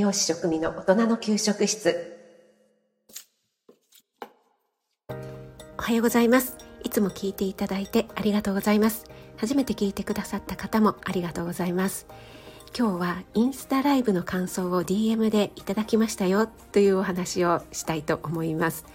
[0.00, 2.16] 栄養士食味の大人の給食室。
[5.78, 6.56] おはようございます。
[6.82, 9.04] いつも聞いていただいてありがとうございます。
[9.36, 12.06] 初めて聞いてくださった方もありがとうございます。
[12.74, 16.48] 今日はインスタライブの感想を DM でいただきましたよ。
[16.72, 18.86] というお話をしたいと思います。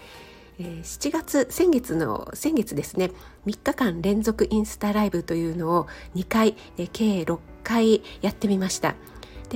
[0.58, 3.12] えー、7月先月の先月ですね。
[3.46, 8.96] 3日間連続インスタライブというのを2回、えー、計6回やってみました。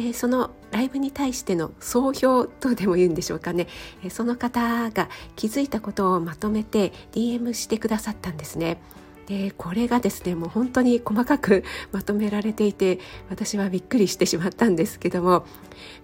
[0.01, 3.67] でそのライブに対しての総評とでも言うんでしょうかね
[4.09, 8.81] その方が気づいたことをまとめて DM してくださったんですね。
[9.27, 12.99] でこれがですねもう本当に細かく まとめられていて
[13.29, 15.45] 私はびっくりしてしまったんですけども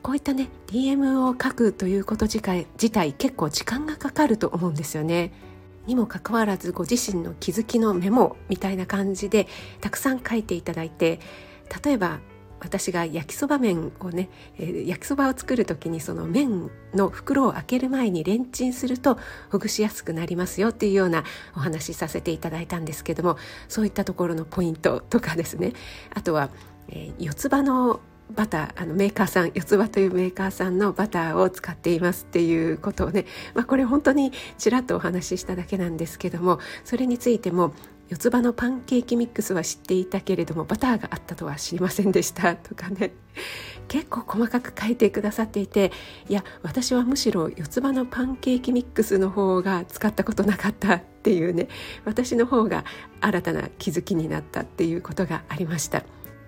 [0.03, 5.31] こういったね DM を書くということ自体自体結構時間がかかると思うんですよね。
[5.87, 9.47] にもかかわらずご自身の気づきのメモみたいな感じで
[9.81, 11.19] たくさん書いていただいて
[11.83, 12.19] 例えば
[12.65, 19.17] 私が焼きそば麺をね、えー、焼きそばを作る時にその麺の袋を開ける前にレンチンすると
[19.51, 21.23] ほぐしやすくなりますよっていうような
[21.55, 25.73] お話しさせていただいたんですけどもそういったところのポイントとかですね。
[26.13, 26.49] あとは、
[26.89, 28.01] えー、四つ葉の
[28.33, 37.73] バターあのメーカーさん四つ葉というメーカーさんのバターを使っていますっていうことをね、まあ、これ本当にちらっとお話ししただけなんですけどもそれについても
[38.09, 42.55] 四つ葉のパンケーキミックスは知っていたけれどもバターがあったとは知りませんでした。
[42.57, 43.13] とかね。
[43.87, 45.91] 結構細かく書いてくださっていて
[46.27, 51.67] いや私はむしろ四つ葉のパンケーキミックスの方が使ったことなかったっていうね。
[52.03, 52.85] 私の方が
[53.21, 56.03] 新たな気づきになったっていうことがありました。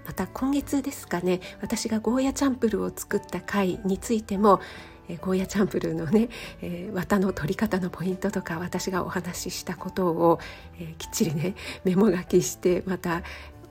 [0.05, 1.41] また今月ですかね。
[1.61, 4.61] 私がゴーヤチャンプルを作った回についても
[5.09, 6.30] え、ゴーヤチャンプルーのね、
[6.61, 10.40] えー、綿の取り方のポイントとか私がお話ししたことを、
[10.79, 13.23] え、きっちりねメモ書きしてまた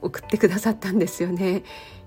[0.03, 1.63] 送ってくださったんですよね。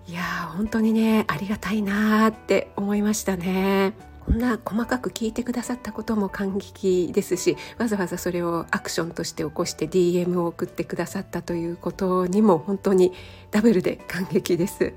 [0.08, 0.24] いや
[0.56, 3.94] 本当にねありがたいなって思いましたね。
[4.26, 13.12] こんな細かく聞いてくださったことも感激ですしわざわざそれをアクションとして起こして DM を送ってくださったということにも本当に
[13.50, 14.94] ダブルで感激です。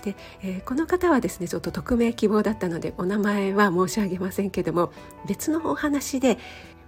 [0.00, 4.92] で、えー、この方はですねちょっと匿名希望だったのでお名前は申し上げませんけども
[5.26, 6.38] 別のお話で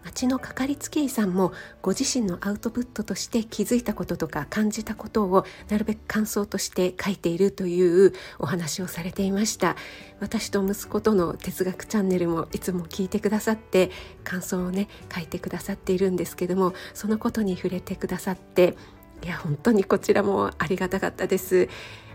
[0.05, 9.77] 町のかかりつけ医さんもご自身のアウトプットとして気づいたこととか感じたことをなるべく感想として書いているというお話をされていました。
[10.21, 13.91] 私と息子との哲学チャンネルもいつも聞いてくださって
[14.25, 18.77] 感想をね書いてくださっているんですけどもそのことに触れてくださって
[19.25, 21.69] いや本当にこちらもありがたかったです。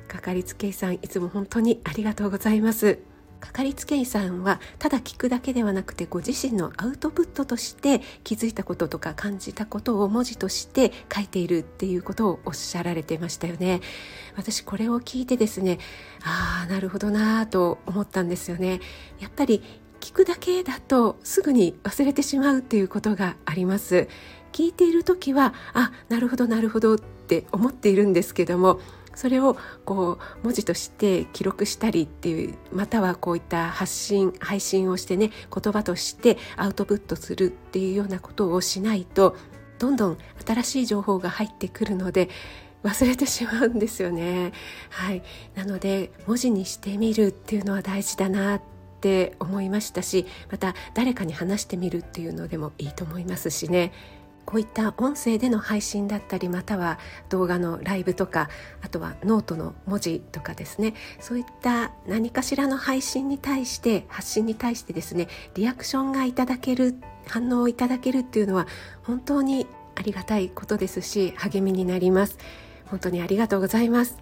[0.07, 2.99] かかりつけ医さんいつも本当にありがとうございます。
[3.39, 13.81] かかりつけ医さんはただ聞くだけではなくてご自身のアウトプットとして気づいたこととか感じたことを文字として書いているっていうことをおっしゃられてましたよね。
[14.35, 15.77] 私これを聞いてですね
[16.23, 18.79] ああなるほどなと思ったんですよね。
[19.19, 19.61] やっぱり
[19.99, 24.07] 聞くだけだとすぐに忘れてしまうっていうことがあります。
[24.51, 28.79] 聞いている時はあなるほどなるほどって思っているんですけども
[29.17, 39.35] それをこう文字として記録したりっていうまたはこういった発信配信をしてね言葉としてアウトプットするっていうようなことをしないと
[39.79, 42.29] どんどん新しい情報が入ってくるので
[42.85, 44.53] 忘れてしまうんですよね。
[44.91, 45.23] はい、
[45.55, 48.61] なので文字にしてみるっていうのは大事だなっ
[49.01, 53.91] て思いましたしまた誰かに話してみるっていうのでもいいと思いますしね。
[54.47, 58.49] こういった音声での配信だったりまたは動画のライブとか
[58.81, 60.93] あとはノートの文字とかですね。
[61.19, 66.95] そういった何かしらの配信に対して発信に対してですねリアクションがいただける
[67.27, 68.67] 反応をいただけるっていうのは
[69.03, 72.37] 本当にありがたいことですし励みになります。
[72.85, 74.17] 本当にありがとうございます。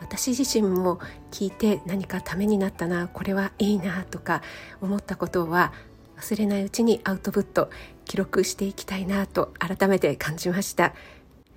[0.00, 0.98] 私自身も
[1.30, 4.42] 聞いて何かためになったなこれはいいなとか
[4.80, 5.72] 思ったことは
[6.18, 7.70] 忘れないうちにアウトプット
[8.04, 10.94] 記録していきたいなと改めて感じました。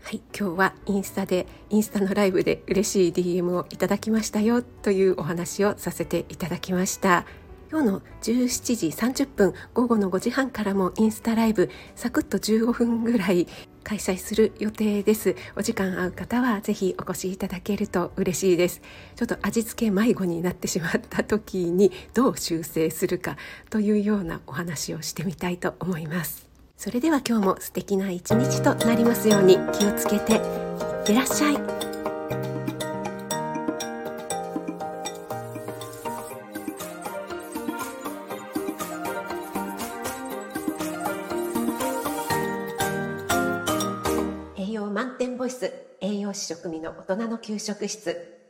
[0.04, 7.26] はい、今日はインスタでインスタのライブで嬉しい DM をいただきましたよというお話をさせていただきました。
[7.72, 13.48] 今日の17時30分午後の5時半からもインスタライブサクッと15分ぐらい
[13.84, 15.36] 開催する予定です。
[15.56, 18.82] お時間合う方はぜひお越しいただけると嬉しいです。
[19.16, 23.38] ちょっと味付け迷子になってしまった時にどう修正するか
[23.70, 26.48] というようなお話をしてみたいと思います。
[26.78, 30.40] それでは今日も素敵な一日となりますように気をつけていっ
[31.06, 31.81] てらっしゃい。
[45.42, 48.41] ボイス栄養士食味の大人の給食室。